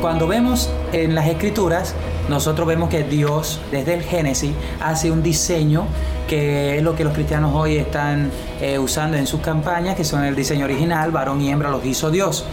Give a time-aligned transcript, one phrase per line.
[0.00, 1.94] Cuando vemos en las escrituras,
[2.28, 5.86] nosotros vemos que Dios desde el Génesis hace un diseño
[6.28, 8.30] que es lo que los cristianos hoy están
[8.60, 12.10] eh, usando en sus campañas, que son el diseño original, varón y hembra los hizo
[12.10, 12.44] Dios,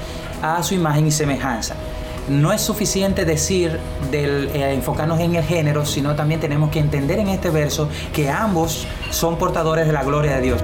[0.42, 1.76] a su imagen y semejanza.
[2.30, 7.20] No es suficiente decir del eh, enfocarnos en el género, sino también tenemos que entender
[7.20, 10.64] en este verso que ambos son portadores de la gloria de Dios.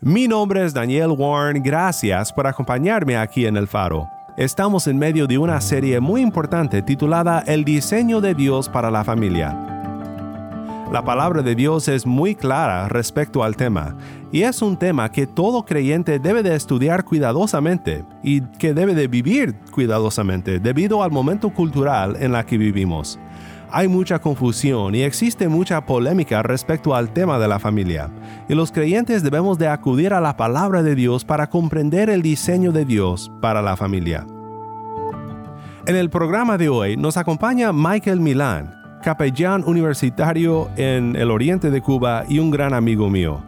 [0.00, 4.08] Mi nombre es Daniel Warren, gracias por acompañarme aquí en El Faro.
[4.36, 9.02] Estamos en medio de una serie muy importante titulada El diseño de Dios para la
[9.02, 9.58] familia.
[10.92, 13.96] La palabra de Dios es muy clara respecto al tema,
[14.30, 19.08] y es un tema que todo creyente debe de estudiar cuidadosamente y que debe de
[19.08, 23.18] vivir cuidadosamente debido al momento cultural en la que vivimos.
[23.70, 28.08] Hay mucha confusión y existe mucha polémica respecto al tema de la familia,
[28.48, 32.72] y los creyentes debemos de acudir a la palabra de Dios para comprender el diseño
[32.72, 34.26] de Dios para la familia.
[35.86, 41.82] En el programa de hoy nos acompaña Michael Milán, capellán universitario en el oriente de
[41.82, 43.42] Cuba y un gran amigo mío.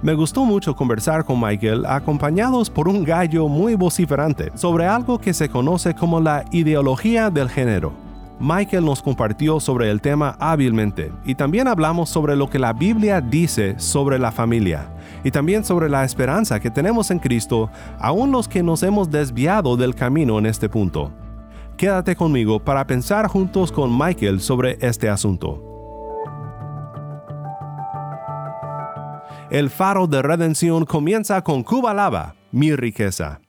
[0.00, 5.34] Me gustó mucho conversar con Michael acompañados por un gallo muy vociferante sobre algo que
[5.34, 8.05] se conoce como la ideología del género.
[8.38, 13.20] Michael nos compartió sobre el tema hábilmente y también hablamos sobre lo que la Biblia
[13.22, 14.90] dice sobre la familia
[15.24, 19.76] y también sobre la esperanza que tenemos en Cristo, aún los que nos hemos desviado
[19.76, 21.10] del camino en este punto.
[21.76, 25.62] Quédate conmigo para pensar juntos con Michael sobre este asunto.
[29.50, 33.40] El faro de redención comienza con Cuba Lava, mi riqueza.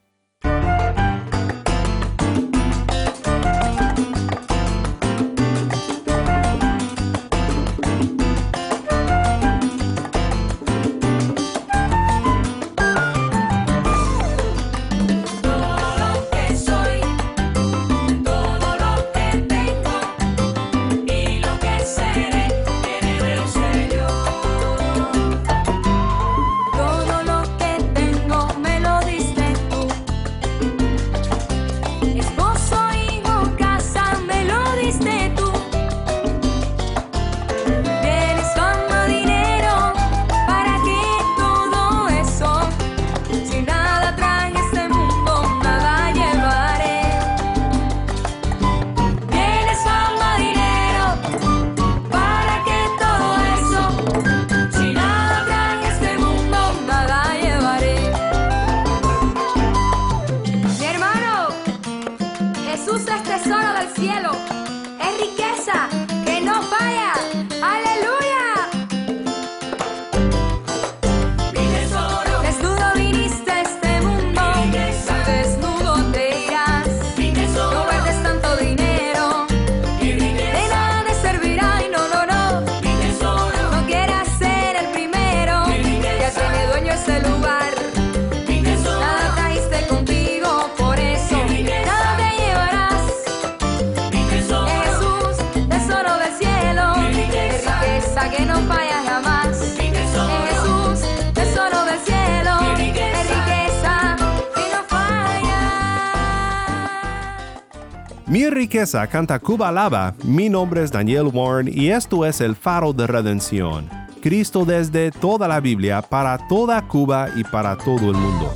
[108.48, 112.94] Mi riqueza canta Cuba Lava, mi nombre es Daniel Warren y esto es el faro
[112.94, 113.90] de redención.
[114.22, 118.50] Cristo desde toda la Biblia para toda Cuba y para todo el mundo.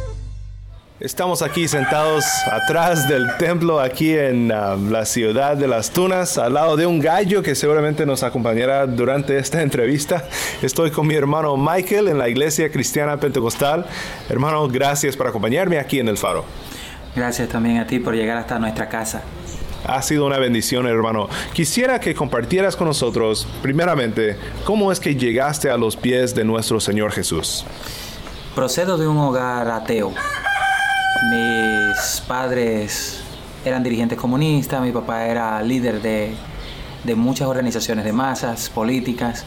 [0.98, 6.54] Estamos aquí sentados atrás del templo, aquí en ah, la ciudad de Las Tunas, al
[6.54, 10.24] lado de un gallo que seguramente nos acompañará durante esta entrevista.
[10.62, 13.84] Estoy con mi hermano Michael en la Iglesia Cristiana Pentecostal.
[14.30, 16.46] Hermano, gracias por acompañarme aquí en el faro.
[17.14, 19.20] Gracias también a ti por llegar hasta nuestra casa.
[19.86, 21.28] Ha sido una bendición, hermano.
[21.52, 26.78] Quisiera que compartieras con nosotros, primeramente, cómo es que llegaste a los pies de nuestro
[26.78, 27.64] Señor Jesús.
[28.54, 30.12] Procedo de un hogar ateo.
[31.30, 33.22] Mis padres
[33.64, 36.34] eran dirigentes comunistas, mi papá era líder de,
[37.04, 39.44] de muchas organizaciones de masas, políticas,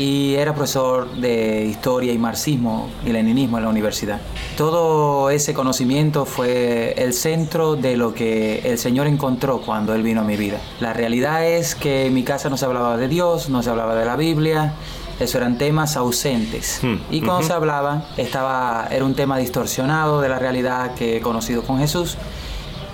[0.00, 4.18] y era profesor de historia y marxismo y leninismo en la universidad.
[4.56, 10.22] Todo ese conocimiento fue el centro de lo que el Señor encontró cuando Él vino
[10.22, 10.58] a mi vida.
[10.80, 13.94] La realidad es que en mi casa no se hablaba de Dios, no se hablaba
[13.94, 14.72] de la Biblia,
[15.20, 16.80] eso eran temas ausentes.
[16.80, 21.20] Hmm, Y cuando se hablaba, estaba, era un tema distorsionado de la realidad que he
[21.20, 22.16] conocido con Jesús.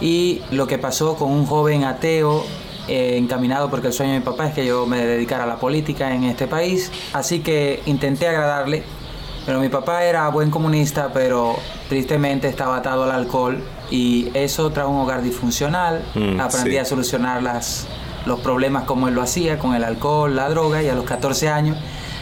[0.01, 2.45] Y lo que pasó con un joven ateo
[2.89, 5.57] eh, encaminado porque el sueño de mi papá es que yo me dedicara a la
[5.57, 6.91] política en este país.
[7.13, 8.83] Así que intenté agradarle.
[9.45, 11.57] Pero mi papá era buen comunista, pero
[11.89, 13.63] tristemente estaba atado al alcohol
[13.93, 16.05] y eso trajo un hogar disfuncional.
[16.17, 16.79] Mm, Aprendí sí.
[16.79, 17.87] a solucionar las,
[18.27, 21.49] los problemas como él lo hacía, con el alcohol, la droga y a los 14
[21.49, 21.79] años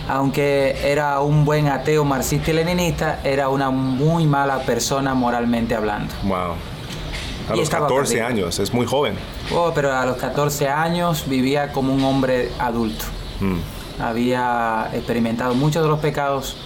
[0.09, 6.13] aunque era un buen ateo marxista y leninista, era una muy mala persona moralmente hablando.
[6.25, 6.57] Wow.
[7.49, 8.27] A Y los estaba 14 perdido.
[8.29, 9.15] años, es muy joven.
[9.55, 13.05] Oh, pero a los 14 años vivía como un hombre adulto.
[13.41, 14.03] Mm.
[14.03, 16.57] Había experimentado muchos de los pecados.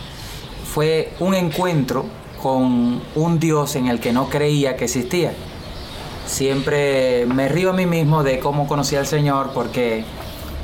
[0.73, 2.07] Fue un encuentro
[2.43, 5.33] con un Dios en el que no creía que existía.
[6.27, 10.05] Siempre me río a mí mismo de cómo conocí al Señor porque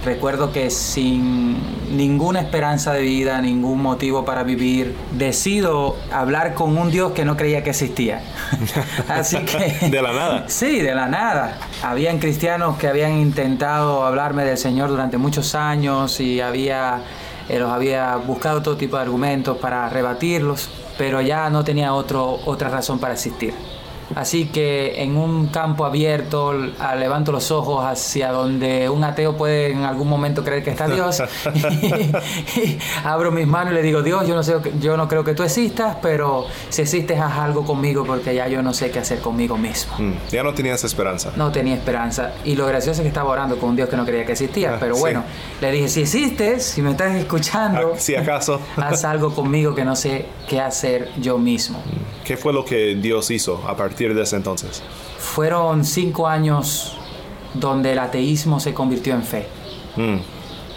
[0.05, 1.57] recuerdo que sin
[1.97, 7.37] ninguna esperanza de vida, ningún motivo para vivir, decido hablar con un Dios que no
[7.37, 8.23] creía que existía.
[9.09, 9.89] Así que...
[9.89, 10.45] De la nada.
[10.49, 11.59] Sí, de la nada.
[11.83, 17.01] Habían cristianos que habían intentado hablarme del Señor durante muchos años y había,
[17.49, 20.69] eh, los había buscado todo tipo de argumentos para rebatirlos,
[20.99, 23.55] pero ya no tenía otro, otra razón para existir.
[24.15, 29.73] Así que en un campo abierto a- levanto los ojos hacia donde un ateo puede
[29.73, 31.23] en algún momento creer que está Dios
[31.55, 31.87] y,
[32.61, 35.35] y abro mis manos y le digo Dios yo no sé yo no creo que
[35.35, 39.21] tú existas pero si existes haz algo conmigo porque ya yo no sé qué hacer
[39.21, 40.13] conmigo mismo Mm.
[40.33, 41.33] Ya no tenías esperanza.
[41.37, 44.05] no tenía esperanza y lo gracioso es que estaba orando con un Dios que no
[44.05, 45.01] creía que existía Ah, pero sí.
[45.01, 45.23] bueno
[45.61, 48.61] le dije si existes si me estás escuchando Ah, Si acaso.
[48.77, 51.81] haz algo conmigo que no sé qué hacer yo mismo
[52.25, 54.83] ¿Qué fue lo que Dios hizo a partir de ese entonces?
[55.19, 56.99] Fueron cinco años
[57.55, 59.47] donde el ateísmo se convirtió en fe,
[59.97, 60.17] Mm.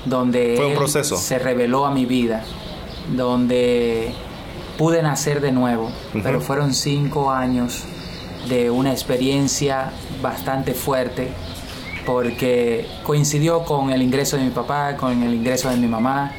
[0.06, 1.18] donde Fue un Él proceso.
[1.18, 2.44] se reveló a mi vida,
[3.16, 4.14] donde
[4.78, 5.90] pude nacer de nuevo,
[6.24, 7.84] pero fueron cinco años
[8.48, 9.92] de una experiencia
[10.22, 11.30] bastante fuerte
[12.06, 16.32] porque coincidió con el ingreso de mi papá, con el ingreso de mi mamá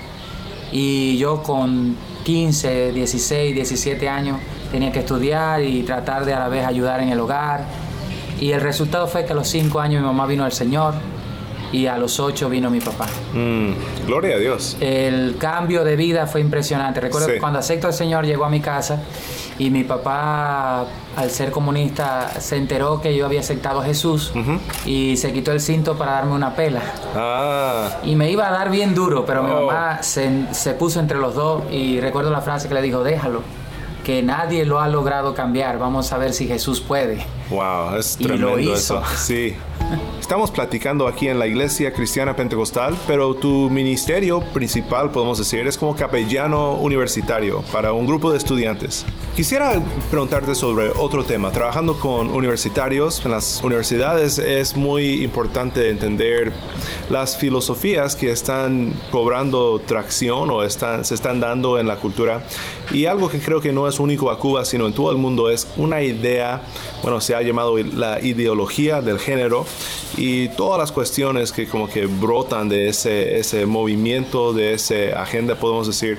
[0.73, 4.39] y yo con 15, 16, 17 años
[4.71, 7.63] tenía que estudiar y tratar de a la vez ayudar en el hogar.
[8.41, 10.95] Y el resultado fue que a los 5 años mi mamá vino al Señor
[11.73, 13.07] y a los 8 vino mi papá.
[13.35, 13.73] Mm.
[14.07, 14.77] Gloria a Dios.
[14.81, 17.01] El cambio de vida fue impresionante.
[17.01, 17.35] Recuerdo Sí.
[17.35, 19.03] que cuando acepto al Señor llegó a mi casa
[19.59, 20.87] y mi papá,
[21.17, 24.33] al ser comunista, se enteró que yo había aceptado a Jesús
[24.87, 26.81] y se quitó el cinto para darme una pela.
[27.17, 27.89] Ah.
[28.05, 29.67] Y me iba a dar bien duro, pero mi Oh.
[29.67, 33.43] mamá se, se puso entre los dos y recuerdo la frase que le dijo, déjalo,
[34.09, 37.27] que nadie lo ha logrado cambiar, vamos a ver si Jesús puede.
[37.51, 38.73] Wow, es Y lo tremendo hizo.
[38.73, 39.03] eso.
[39.19, 39.55] Sí.
[40.19, 45.79] Estamos platicando aquí en la Iglesia Cristiana Pentecostal, pero tu ministerio principal, podemos decir, es
[45.79, 49.07] como capellano universitario para un grupo de estudiantes.
[49.35, 51.51] Quisiera preguntarte sobre otro tema.
[51.51, 56.53] Trabajando con universitarios en las universidades es muy importante entender
[57.09, 62.43] las filosofías que están cobrando tracción o están, se están dando en la cultura.
[62.93, 65.51] Y algo que creo que no es único a Cuba, sino en todo el mundo,
[65.51, 66.63] es una idea,
[67.03, 69.67] bueno, se ha llamado la ideología del género
[70.17, 75.55] y todas las cuestiones que como que brotan de ese, ese movimiento, de esa agenda,
[75.55, 76.19] podemos decir.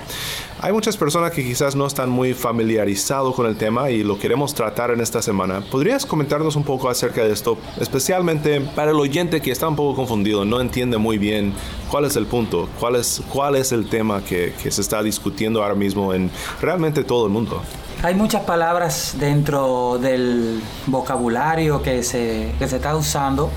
[0.62, 4.54] Hay muchas personas que quizás no están muy familiarizados con el tema y lo queremos
[4.54, 5.62] tratar en esta semana.
[5.62, 7.58] ¿Podrías comentarnos un poco acerca de esto?
[7.80, 11.54] Especialmente para el oyente que está un poco confundido, no entiende muy bien
[11.90, 15.64] cuál es el punto, cuál es, cuál es el tema que, que se está discutiendo
[15.64, 17.62] ahora mismo en realmente todo el mundo.
[18.04, 23.50] Hay muchas palabras dentro del vocabulario que se, que se está usando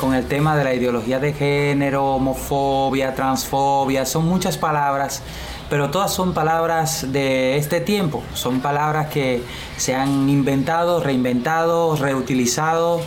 [0.00, 5.22] con el tema de la ideología de género, homofobia, transfobia, son muchas palabras,
[5.70, 9.42] pero todas son palabras de este tiempo, son palabras que
[9.76, 13.00] se han inventado, reinventado, reutilizado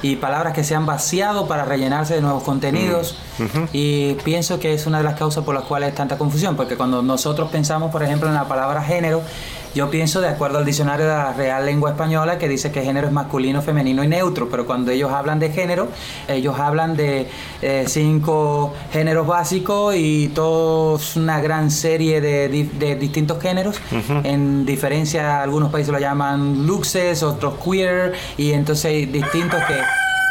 [0.00, 3.18] y palabras que se han vaciado para rellenarse de nuevos contenidos.
[3.72, 6.76] Y pienso que es una de las causas por las cuales hay tanta confusión, porque
[6.76, 9.22] cuando nosotros pensamos, por ejemplo, en la palabra género,
[9.78, 13.06] yo pienso de acuerdo al diccionario de la Real Lengua Española que dice que género
[13.06, 15.86] es masculino, femenino y neutro, pero cuando ellos hablan de género,
[16.26, 17.28] ellos hablan de
[17.62, 23.80] eh, cinco géneros básicos y todos una gran serie de, de distintos géneros.
[24.24, 29.74] En diferencia, algunos países lo llaman luxes, otros queer, y entonces hay distintos que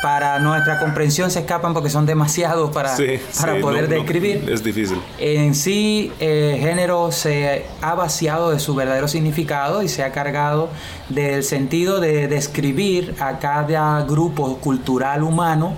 [0.01, 3.95] para nuestra comprensión se escapan porque son demasiados para, Sí, para sí, poder no, no,
[3.95, 4.47] describir.
[4.49, 5.01] es difícil.
[5.17, 10.69] En sí, eh, género se ha vaciado de su verdadero significado y se ha cargado
[11.09, 15.73] del sentido de describir a cada grupo cultural humano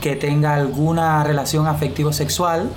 [0.00, 2.70] que tenga alguna relación afectivo-sexual,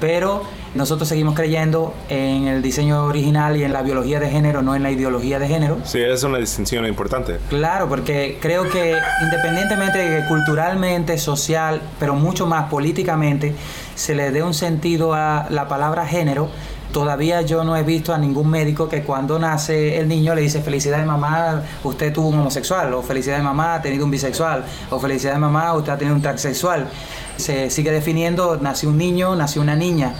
[0.00, 0.42] pero
[0.74, 4.82] nosotros seguimos creyendo en el diseño original y en la biología de género, no en
[4.82, 5.78] la ideología de género.
[5.84, 7.38] Sí, es una distinción importante.
[7.48, 13.54] Claro, porque creo que independientemente de que culturalmente, social, pero mucho más políticamente,
[13.94, 16.50] se le dé un sentido a la palabra género,
[16.92, 20.62] todavía yo no he visto a ningún médico que cuando nace el niño le dice
[20.62, 25.38] felicidades mamá, usted tuvo un homosexual, o felicidades mamá, ha tenido un bisexual, o felicidades
[25.40, 26.88] mamá, usted ha tenido un transexual.
[27.36, 30.14] Se sigue definiendo, nació un niño, nació una niña.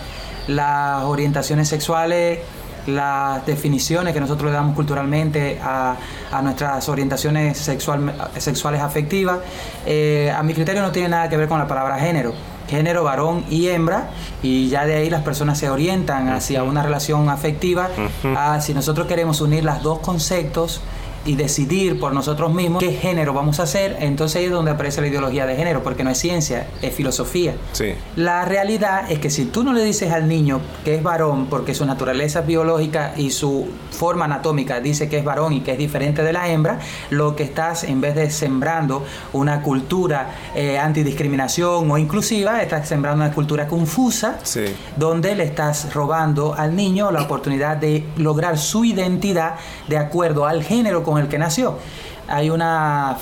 [0.47, 2.39] Las orientaciones sexuales
[2.87, 5.95] las definiciones que nosotros le damos culturalmente a,
[6.31, 9.39] a nuestras orientaciones sexual, sexuales afectivas,
[9.85, 12.33] eh, a mi criterio no tiene nada que ver con la palabra género.
[12.67, 14.09] Género, varón y hembra,
[14.41, 17.89] y ya de ahí las personas se orientan hacia una relación afectiva.
[18.35, 20.81] Ah, si nosotros queremos unir los dos conceptos,
[21.25, 25.01] y decidir por nosotros mismos qué género vamos a hacer, entonces ahí es donde aparece
[25.01, 27.55] la ideología de género, porque no es ciencia, es filosofía.
[27.73, 27.93] Sí.
[28.15, 31.73] La realidad es que si tú no le dices al niño que es varón, porque
[31.73, 36.21] su naturaleza biológica y su forma anatómica dice que es varón y que es diferente
[36.23, 36.79] de la hembra,
[37.09, 39.03] lo que estás, en vez de sembrando
[39.33, 44.65] una cultura eh, antidiscriminación o inclusiva, estás sembrando una cultura confusa, Sí.
[44.97, 49.55] donde le estás robando al niño la oportunidad de lograr su identidad
[49.87, 51.77] de acuerdo al género con el que nació.
[52.27, 53.17] Hay una,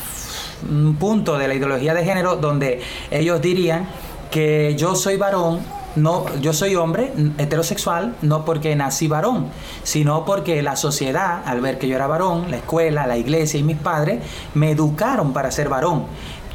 [0.70, 2.82] un punto de la ideología de género donde
[3.12, 3.88] ellos dirían
[4.32, 5.60] que yo soy varón,
[5.96, 9.48] no, yo soy hombre heterosexual, no porque nací varón,
[9.84, 13.64] sino porque la sociedad, al ver que yo era varón, la escuela, la iglesia y
[13.64, 14.24] mis padres,
[14.56, 16.06] me educaron para ser varón.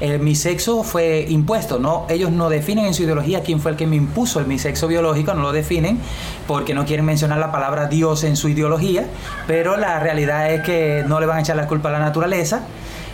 [0.01, 3.77] Eh, mi sexo fue impuesto, no, ellos no definen en su ideología quién fue el
[3.77, 5.99] que me impuso el, mi sexo biológico, no lo definen
[6.47, 9.07] porque no quieren mencionar la palabra Dios en su ideología,
[9.49, 12.61] pero la realidad es que no le van a echar la culpa a la naturaleza,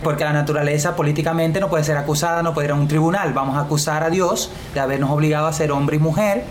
[0.03, 3.57] porque la naturaleza políticamente no puede ser acusada, no puede ir a un tribunal, vamos
[3.57, 6.43] a acusar a Dios de habernos obligado a ser hombre y mujer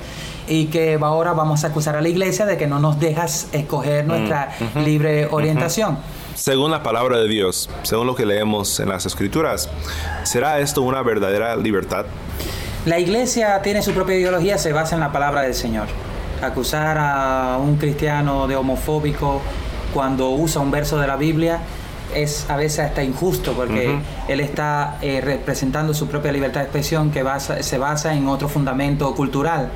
[0.49, 4.05] y que ahora vamos a acusar a la iglesia de que no nos dejas escoger
[4.05, 5.99] nuestra libre orientación.
[6.35, 9.69] Según la palabra de Dios, según lo que leemos en las escrituras,
[10.25, 12.07] ¿será esto una verdadera libertad?
[12.87, 15.87] La iglesia tiene su propia ideología, se basa en la palabra del Señor.
[16.43, 19.41] Acusar a un cristiano de homofóbico
[19.95, 21.61] cuando usa un verso de la Biblia
[22.14, 23.99] es a veces hasta injusto porque
[24.29, 28.49] él está eh, representando su propia libertad de expresión que basa- se basa en otro
[28.49, 29.71] fundamento cultural.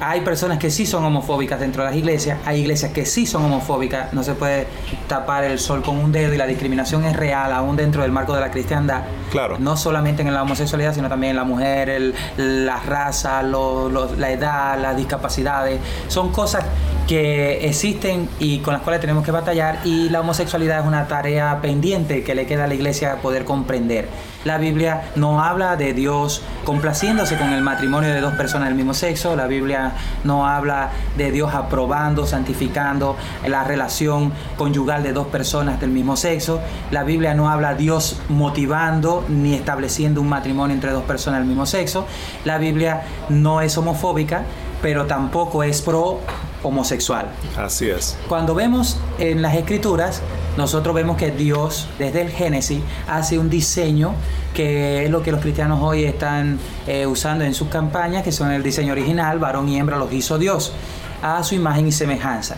[0.00, 3.44] Hay personas que sí son homofóbicas dentro de las iglesias, hay iglesias que sí son
[3.44, 4.66] homofóbicas, no se puede
[5.08, 8.34] tapar el sol con un dedo y la discriminación es real aún dentro del marco
[8.34, 9.02] de la cristiandad.
[9.30, 9.56] Claro.
[9.58, 14.14] No solamente en la homosexualidad, sino también en la mujer, el- la raza, lo- lo-
[14.16, 15.80] la edad, las discapacidades.
[16.08, 16.64] Son cosas
[17.06, 21.58] que existen y con las cuales tenemos que batallar y la homosexualidad es una tarea
[21.60, 24.08] pendiente que le queda a la iglesia poder comprender.
[24.44, 28.94] La Biblia no habla de Dios complaciéndose con el matrimonio de dos personas del mismo
[28.94, 29.92] sexo, la Biblia
[30.24, 36.60] no habla de Dios aprobando, santificando la relación conyugal de dos personas del mismo sexo,
[36.90, 41.48] la Biblia no habla de Dios motivando ni estableciendo un matrimonio entre dos personas del
[41.48, 42.06] mismo sexo,
[42.44, 44.42] la Biblia no es homofóbica,
[44.82, 46.20] pero tampoco es pro
[46.64, 47.26] homosexual.
[47.56, 48.16] Así es.
[48.28, 50.22] Cuando vemos en las escrituras,
[50.56, 54.14] nosotros vemos que Dios, desde el Génesis, hace un diseño
[54.54, 58.52] que es lo que los cristianos hoy están eh, usando en sus campañas, que son
[58.52, 60.72] el diseño original, varón y hembra los hizo Dios,
[61.22, 62.56] a su imagen y semejanza.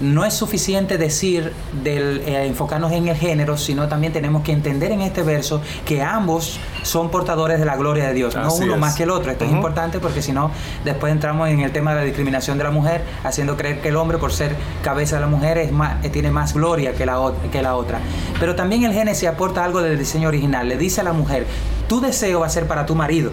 [0.00, 4.92] No es suficiente decir del eh, enfocarnos en el género, sino también tenemos que entender
[4.92, 8.80] en este verso que ambos son portadores de la gloria de Dios, no uno es.
[8.80, 9.32] más que el otro.
[9.32, 10.50] Esto es importante porque si no,
[10.84, 13.96] después entramos en el tema de la discriminación de la mujer, haciendo creer que el
[13.96, 17.32] hombre, por ser cabeza de la mujer, es más, eh, tiene más gloria que la,
[17.50, 18.00] que la otra.
[18.38, 20.68] Pero también el Génesis aporta algo del diseño original.
[20.68, 21.46] Le dice a la mujer,
[21.88, 23.32] tu deseo va a ser para tu marido.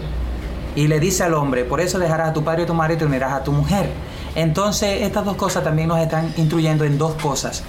[0.76, 2.94] Y le dice al hombre, por eso dejarás a tu padre y a tu madre
[2.94, 3.90] y te unirás a tu mujer.
[4.34, 7.62] Entonces, estas dos cosas también nos están instruyendo en dos cosas.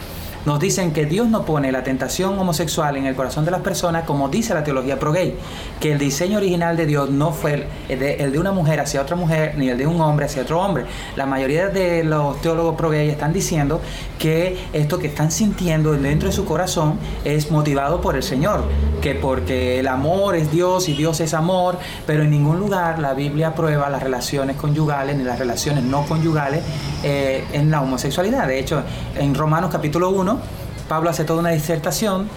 [0.46, 4.04] Nos dicen que Dios no pone la tentación homosexual en el corazón de las personas,
[4.04, 5.36] como dice la teología pro-gay,
[5.80, 9.56] que el diseño original de Dios no fue el de, una mujer hacia otra mujer,
[9.58, 10.86] ni el de un hombre hacia otro hombre.
[11.16, 13.82] La mayoría de los teólogos pro-gay están diciendo
[14.20, 18.66] que esto que están sintiendo dentro de su corazón es motivado por el Señor,
[19.02, 23.16] que porque el amor es Dios y Dios es amor, pero en ningún lugar la
[23.16, 26.64] Biblia prueba las relaciones conyugales ni las relaciones no conyugales
[27.04, 28.48] eh, en la homosexualidad.
[28.48, 28.84] De hecho,
[29.18, 30.35] en Romanos capítulo 1,
[30.88, 32.30] Pablo hace toda una disertación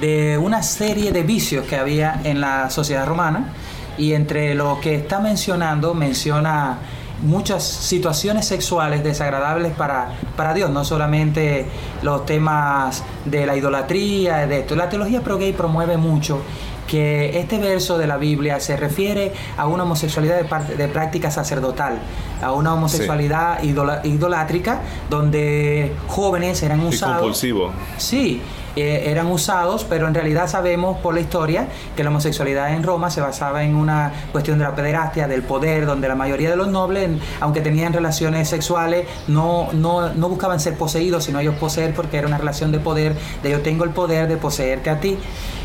[0.00, 3.52] de una serie de vicios que había en la sociedad romana
[3.96, 6.78] y entre lo que está mencionando menciona
[7.22, 11.66] muchas situaciones sexuales desagradables para, para Dios, no solamente
[12.02, 14.76] los temas de la idolatría, de esto.
[14.76, 16.42] La teología pro-gay promueve mucho
[16.86, 21.30] que este verso de la Biblia se refiere a una homosexualidad de, parte- de práctica
[21.30, 21.98] sacerdotal,
[22.42, 27.16] a una homosexualidad idola- idolátrica, donde jóvenes eran Y usados.
[27.18, 27.70] compulsivo.
[27.96, 28.42] Sí,
[28.76, 33.08] eh, eran usados, pero en realidad sabemos por la historia que la homosexualidad en Roma
[33.08, 36.68] se basaba en una cuestión de la pederastia, del poder, donde la mayoría de los
[36.68, 37.08] nobles,
[37.40, 42.26] aunque tenían relaciones sexuales, no, no, no buscaban ser poseídos, sino ellos poseer porque era
[42.26, 43.14] una relación de poder,
[43.44, 45.16] de yo tengo el poder de poseerte a ti.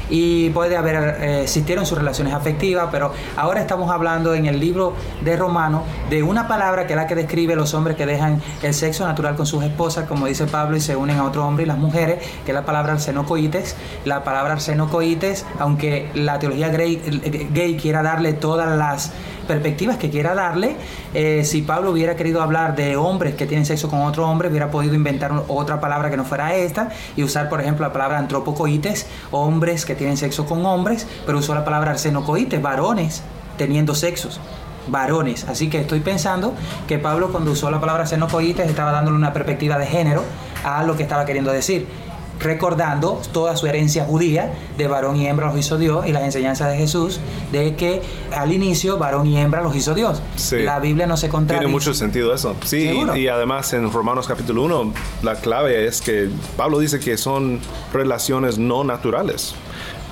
[0.10, 4.94] Y puede haber, eh, existieron sus relaciones afectivas, pero ahora estamos hablando en el libro
[5.22, 8.74] de Romano de una palabra que es la que describe los hombres que dejan el
[8.74, 11.68] sexo natural con sus esposas, como dice Pablo, y se unen a otro hombre, y
[11.68, 13.76] las mujeres, que es la palabra arsenocoites.
[14.06, 19.12] La palabra arsenocoites, aunque la teología gay, gay quiera darle todas las
[19.50, 20.76] perspectivas que quiera darle,
[21.16, 24.70] eh, si Pablo hubiera querido hablar de hombres que tienen sexo con otro hombre, hubiera
[24.70, 29.08] podido inventar otra palabra que no fuera esta y usar, por ejemplo, la palabra antropocoites,
[29.32, 33.24] hombres que tienen sexo con hombres, pero usó la palabra arsenocoites, varones
[33.58, 34.40] teniendo sexos
[34.88, 35.46] varones.
[35.46, 36.54] Así que estoy pensando
[36.88, 40.24] que Pablo cuando usó la palabra arsenocoites estaba dándole una perspectiva de género
[40.64, 41.88] a lo que estaba queriendo decir
[42.40, 46.72] recordando toda su herencia judía de varón y hembra los hizo Dios y las enseñanzas
[46.72, 47.20] de Jesús
[47.52, 48.02] de que
[48.36, 50.22] al inicio varón y hembra los hizo Dios.
[50.36, 50.60] Sí.
[50.60, 51.60] La Biblia no se contradice.
[51.60, 52.56] Tiene mucho sentido eso.
[52.64, 54.94] Sí, y, y además en Romanos capítulo 1,
[55.24, 57.60] la clave es que Pablo dice que son
[57.94, 59.54] relaciones no naturales.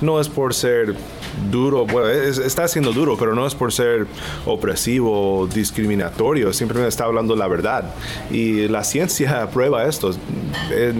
[0.00, 0.94] No es por ser
[1.50, 4.06] duro, bueno, es- está siendo duro, pero no es por ser
[4.46, 7.94] opresivo o discriminatorio, simplemente está hablando la verdad.
[8.30, 10.10] Y la ciencia prueba esto.
[10.10, 10.18] Es-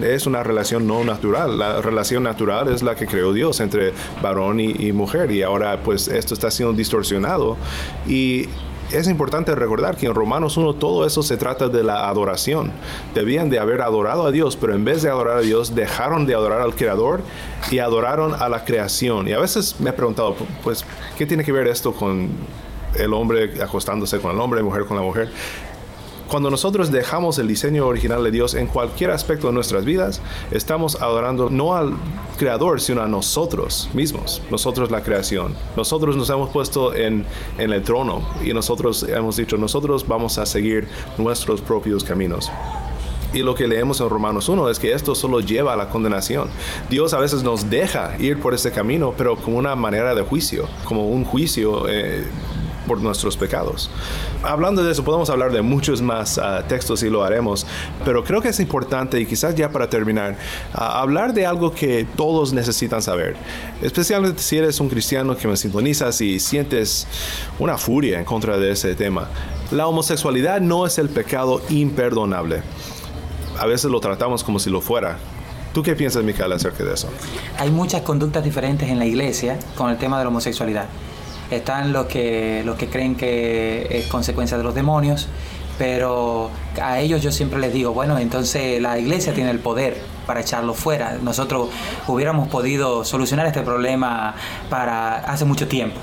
[0.02, 1.58] Es una relación no natural.
[1.58, 3.92] La relación natural es la que creó Dios entre
[4.22, 5.30] varón y, y mujer.
[5.30, 7.56] Y ahora pues esto está siendo distorsionado.
[8.06, 8.46] Y
[8.92, 12.72] es importante recordar que en Romanos 1 todo eso se trata de la adoración.
[13.14, 16.34] Debían de haber adorado a Dios, pero en vez de adorar a Dios, dejaron de
[16.34, 17.20] adorar al Creador
[17.70, 19.28] y adoraron a la creación.
[19.28, 20.84] Y a veces me he preguntado, pues,
[21.16, 22.30] ¿qué tiene que ver esto con
[22.94, 25.30] el hombre acostándose con el hombre, mujer con la mujer?
[26.28, 31.00] Cuando nosotros dejamos el diseño original de Dios en cualquier aspecto de nuestras vidas, estamos
[31.00, 31.94] adorando no al
[32.36, 35.54] Creador, sino a nosotros mismos, nosotros la creación.
[35.74, 37.24] Nosotros nos hemos puesto en,
[37.56, 40.86] en el trono y nosotros hemos dicho, nosotros vamos a seguir
[41.16, 42.50] nuestros propios caminos.
[43.32, 46.48] Y lo que leemos en Romanos 1 es que esto solo lleva a la condenación.
[46.90, 50.66] Dios a veces nos deja ir por ese camino, pero como una manera de juicio,
[50.84, 52.24] como un juicio eh,
[52.88, 53.90] por nuestros pecados.
[54.42, 57.66] Hablando de eso, podemos hablar de muchos más ah, textos y lo haremos,
[58.04, 60.36] pero creo que es importante y quizás ya para terminar,
[60.74, 63.36] ah, hablar de algo que todos necesitan saber,
[63.82, 67.06] especialmente si eres un cristiano que me sintonizas y sientes
[67.60, 69.28] una furia en contra de ese tema.
[69.70, 72.62] La homosexualidad no es el pecado imperdonable.
[73.58, 75.18] A veces lo tratamos como si lo fuera.
[75.74, 77.08] ¿Tú qué piensas, Micaela, acerca de eso?
[77.58, 80.86] Hay muchas conductas diferentes en la iglesia con el tema de la homosexualidad.
[81.50, 85.28] Están los que, los que creen que es consecuencia de los demonios,
[85.78, 86.50] pero
[86.82, 90.74] a ellos yo siempre les digo, bueno, entonces la iglesia tiene el poder para echarlo
[90.74, 91.16] fuera.
[91.22, 91.70] Nosotros
[92.06, 94.34] hubiéramos podido solucionar este problema
[94.68, 95.98] para hace mucho tiempo.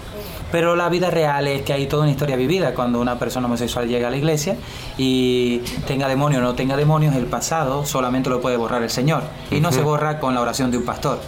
[0.52, 3.88] Pero la vida real es que hay toda una historia vivida cuando una persona homosexual
[3.88, 4.56] llega a la iglesia
[4.98, 9.24] y tenga demonios o no tenga demonios, el pasado solamente lo puede borrar el Señor.
[9.52, 11.20] Y no se borra con la oración de un pastor.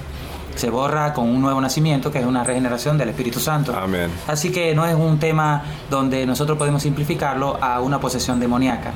[0.58, 3.74] Se borra con un nuevo nacimiento, que es una regeneración del Espíritu Santo.
[3.78, 4.10] Amén.
[4.28, 8.92] Así que no es un tema donde nosotros podemos simplificarlo a una posesión demoníaca.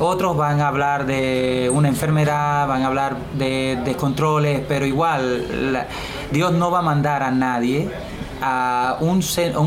[0.00, 5.86] Otros van a hablar de una enfermedad, van a hablar de descontroles, pero igual la-
[6.30, 7.90] Dios no va a mandar a nadie
[8.42, 9.22] a un,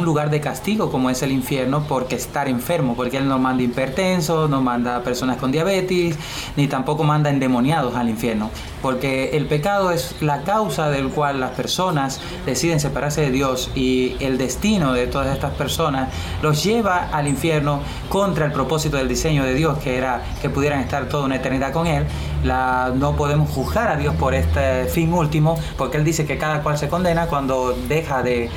[0.05, 4.49] lugar de castigo como es el infierno porque estar enfermo, porque Él no manda hipertensos,
[4.49, 6.17] no manda personas con diabetes,
[6.55, 8.49] ni tampoco manda endemoniados al infierno,
[8.81, 14.15] porque el pecado es la causa del cual las personas deciden separarse de Dios y
[14.19, 16.09] el destino de todas estas personas
[16.41, 20.79] los lleva al infierno contra el propósito del diseño de Dios, que era que pudieran
[20.79, 22.05] estar toda una eternidad con Él.
[22.43, 26.63] La, no podemos juzgar a Dios por este fin último, porque Él dice que cada
[26.63, 28.49] cual se condena cuando deja de,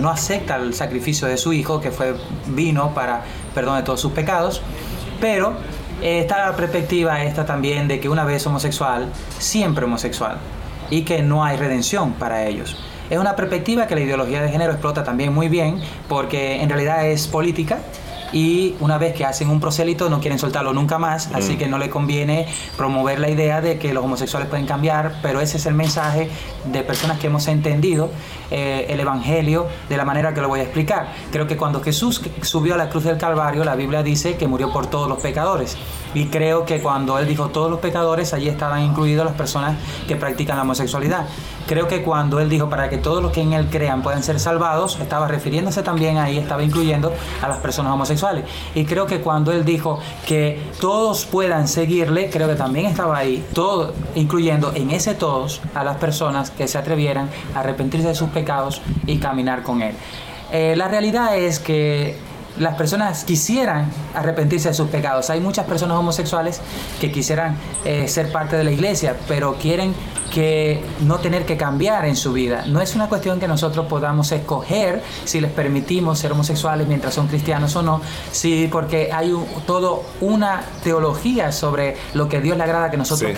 [0.00, 2.14] no acepta el sacrificio de su Hijo, que fue
[2.46, 3.22] vino para
[3.54, 4.62] perdón de todos sus pecados.
[5.20, 5.54] Pero
[6.02, 10.38] eh, está la perspectiva esta también de que una vez homosexual, siempre homosexual,
[10.88, 12.76] y que no hay redención para ellos.
[13.10, 17.06] Es una perspectiva que la ideología de género explota también muy bien, porque en realidad
[17.06, 17.78] es política,
[18.32, 21.58] y una vez que hacen un proselito no quieren soltarlo nunca más, así Mm.
[21.58, 25.56] que no le conviene promover la idea de que los homosexuales pueden cambiar, pero ese
[25.56, 26.30] es el mensaje
[26.64, 28.10] de personas que hemos entendido
[28.50, 31.12] eh, el Evangelio de la manera que lo voy a explicar.
[31.30, 34.72] Creo que cuando Jesús subió a la cruz del Calvario, la Biblia dice que murió
[34.72, 35.76] por todos los pecadores.
[36.14, 39.76] Y creo que cuando él dijo todos los pecadores, allí estaban incluidos las personas
[40.08, 41.26] que practican la homosexualidad.
[41.70, 44.40] Creo que cuando él dijo para que todos los que en él crean puedan ser
[44.40, 48.44] salvados, estaba refiriéndose también ahí, estaba incluyendo a las personas homosexuales.
[48.74, 53.46] Y creo que cuando él dijo que todos puedan seguirle, creo que también estaba ahí,
[53.54, 58.30] todo, incluyendo en ese todos a las personas que se atrevieran a arrepentirse de sus
[58.30, 59.94] pecados y caminar con él.
[60.50, 62.18] Eh, la realidad es que
[62.58, 65.30] las personas quisieran arrepentirse de sus pecados.
[65.30, 66.60] Hay muchas personas homosexuales
[67.00, 69.94] que quisieran eh, ser parte de la iglesia, pero quieren
[70.30, 72.64] que no tener que cambiar en su vida.
[72.66, 77.26] No es una cuestión que nosotros podamos escoger si les permitimos ser homosexuales mientras son
[77.26, 82.62] cristianos o no, sí, porque hay un, todo una teología sobre lo que Dios le
[82.62, 83.36] agrada que nosotros Sí.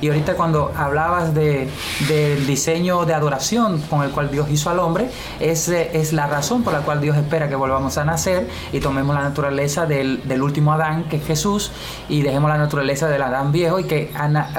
[0.00, 1.68] Y ahorita cuando hablabas de,
[2.08, 5.08] del diseño de adoración con el cual Dios hizo al hombre,
[5.40, 9.14] ese es la razón por la cual Dios espera que volvamos a nacer y tomemos
[9.14, 11.72] la naturaleza del, del último Adán, que es Jesús,
[12.08, 14.12] y dejemos la naturaleza del Adán viejo y que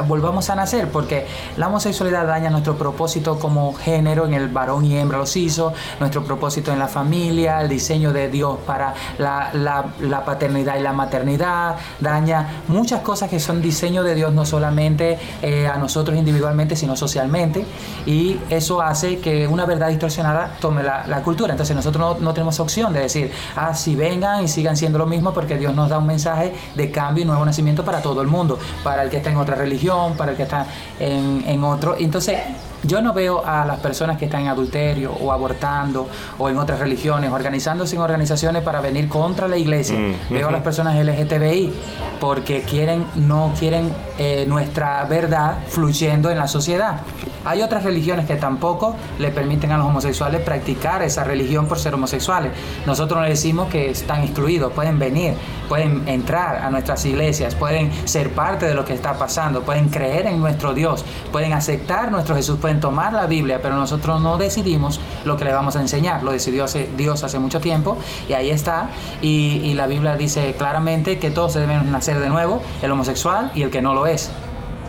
[0.08, 1.26] volvamos a nacer, porque
[1.58, 6.24] la homosexualidad daña nuestro propósito como género, en el varón y hembra los hizo, nuestro
[6.24, 10.94] propósito en la familia, el diseño de Dios para la, la- la paternidad y la
[10.94, 16.76] maternidad, daña muchas cosas que son diseño de Dios, no solamente eh, a nosotros individualmente,
[16.76, 17.66] sino socialmente,
[18.06, 21.52] y eso hace que una verdad distorsionada tome la, la cultura.
[21.54, 25.06] Entonces nosotros no, no tenemos opción de decir, ah, sí, vengan y sigan siendo lo
[25.06, 28.28] mismo, porque Dios nos da un mensaje de cambio y nuevo nacimiento para todo el
[28.28, 30.68] mundo, para el que está en otra religión, para el que está
[31.00, 31.96] en, en otro.
[31.98, 32.40] Entonces,
[32.84, 36.08] yo no veo a las personas que están en adulterio o abortando
[36.38, 39.98] o en otras religiones, organizándose en organizaciones para venir contra la iglesia.
[39.98, 41.74] Mm, Veo a las personas LGTBI
[42.20, 47.02] porque quieren, no quieren eh, nuestra verdad fluyendo en la sociedad.
[47.46, 51.94] Hay otras religiones que tampoco le permiten a los homosexuales practicar esa religión por ser
[51.94, 52.52] homosexuales.
[52.86, 55.36] Nosotros no decimos que están excluidos, pueden venir,
[55.70, 60.26] pueden entrar a nuestras iglesias, pueden ser parte de lo que está pasando, pueden creer
[60.26, 65.00] en nuestro Dios, pueden aceptar nuestro Jesús, pueden tomar la Biblia, pero nosotros no decidimos
[65.24, 66.66] lo que le vamos a enseñar, lo decidió
[66.98, 68.90] Dios hace mucho tiempo y ahí está.
[69.22, 73.62] Y, y la Biblia dice claramente que todos deben nacer de nuevo, el homosexual y
[73.62, 74.32] el que no lo es.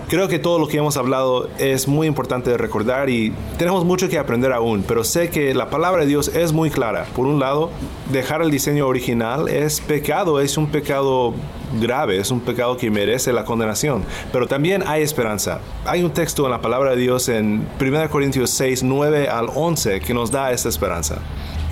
[0.09, 4.09] Creo que todo lo que hemos hablado es muy importante de recordar y tenemos mucho
[4.09, 7.07] que aprender aún, pero sé que la palabra de Dios es muy clara.
[7.17, 7.71] Por un lado,
[8.13, 11.35] dejar el diseño original es pecado, es un pecado
[11.81, 15.59] grave, es un pecado que merece la condenación, pero también hay esperanza.
[15.85, 19.99] Hay un texto en la palabra de Dios en 1 Corintios 6, 9 al 11
[19.99, 21.19] que nos da esta esperanza.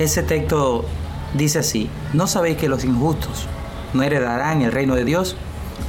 [0.00, 0.84] Ese texto
[1.34, 3.46] dice así, ¿no sabéis que los injustos
[3.92, 5.36] no heredarán el reino de Dios?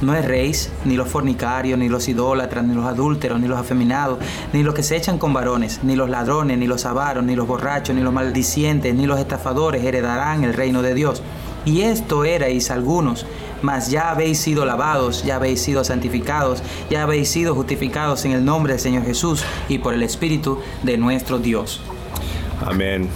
[0.02, 4.18] No erréis, ni los fornicarios, ni los idólatras, ni los adúlteros, ni los afeminados,
[4.52, 7.46] ni los que se echan con varones, ni los ladrones, ni los avaros, ni los
[7.46, 11.22] borrachos, ni los maldicientes, ni los estafadores heredarán el reino de Dios.
[11.64, 13.26] Y esto erais algunos,
[13.62, 18.44] mas ya habéis sido lavados, ya habéis sido santificados, ya habéis sido justificados en el
[18.44, 21.80] nombre del Señor Jesús y por el Espíritu de nuestro Dios.
[22.64, 23.08] Amén.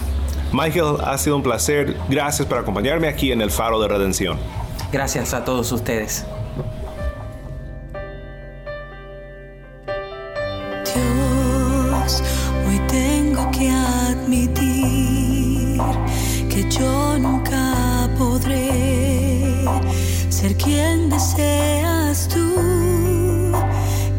[0.51, 1.95] Michael, ha sido un placer.
[2.09, 4.37] Gracias por acompañarme aquí en el Faro de Redención.
[4.91, 6.25] Gracias a todos ustedes.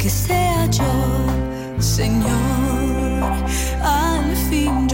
[0.02, 0.92] Que sea yo,
[1.78, 2.26] Señor.
[3.80, 4.88] Al fin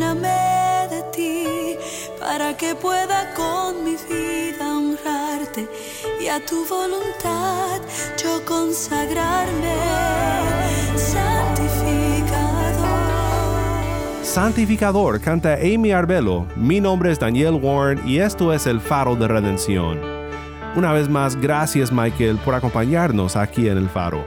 [0.00, 1.76] de ti
[2.18, 5.68] para que pueda con mi vida honrarte
[6.18, 7.82] y a tu voluntad
[8.16, 9.76] yo consagrarme.
[10.96, 12.24] Santificador.
[14.22, 16.46] Santificador canta Amy Arbelo.
[16.56, 20.00] Mi nombre es Daniel Warren y esto es El Faro de Redención.
[20.76, 24.24] Una vez más, gracias Michael por acompañarnos aquí en El Faro.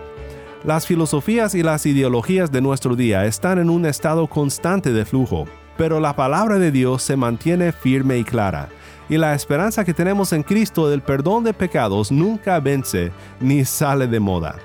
[0.63, 5.45] Las filosofías y las ideologías de nuestro día están en un estado constante de flujo,
[5.77, 8.69] pero la palabra de Dios se mantiene firme y clara,
[9.09, 14.07] y la esperanza que tenemos en Cristo del perdón de pecados nunca vence ni sale
[14.07, 14.55] de moda.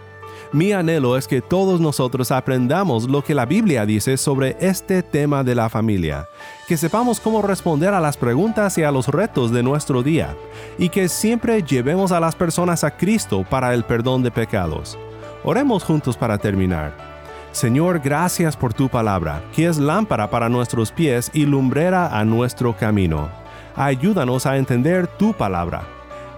[0.50, 5.44] Mi anhelo es que todos nosotros aprendamos lo que la Biblia dice sobre este tema
[5.44, 6.26] de la familia,
[6.66, 10.34] que sepamos cómo responder a las preguntas y a los retos de nuestro día,
[10.78, 14.98] y que siempre llevemos a las personas a Cristo para el perdón de pecados.
[15.44, 17.17] Oremos juntos para terminar.
[17.52, 22.76] Señor, gracias por tu palabra, que es lámpara para nuestros pies y lumbrera a nuestro
[22.76, 23.28] camino.
[23.74, 25.82] Ayúdanos a entender tu palabra.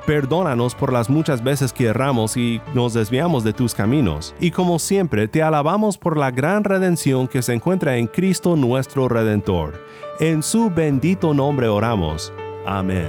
[0.06, 4.34] Perdónanos por las muchas veces que erramos y nos desviamos de tus caminos.
[4.40, 9.08] Y como siempre, te alabamos por la gran redención que se encuentra en Cristo nuestro
[9.08, 9.80] Redentor.
[10.18, 12.32] En su bendito nombre oramos.
[12.66, 13.08] Amén.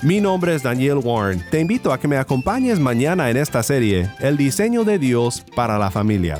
[0.06, 1.44] Mi nombre es Daniel Warren.
[1.50, 5.80] Te invito a que me acompañes mañana en esta serie, El diseño de Dios para
[5.80, 6.38] la familia.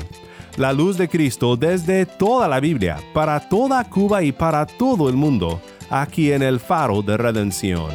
[0.56, 5.16] La luz de Cristo desde toda la Biblia, para toda Cuba y para todo el
[5.16, 7.90] mundo, aquí en el faro de redención.